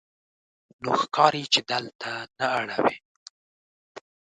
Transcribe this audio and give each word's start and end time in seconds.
نو 0.83 0.91
ښکاري 1.01 1.43
چې 1.53 1.59
دلته 1.71 2.11
نه 2.37 2.45
اړوې. 2.59 2.95